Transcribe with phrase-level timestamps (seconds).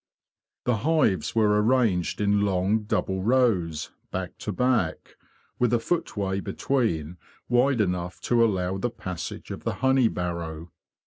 [0.65, 5.15] The hives were arranged in long double rows, back to back,
[5.59, 10.71] with a footway between wide enough to allow the passage of the honey barrow.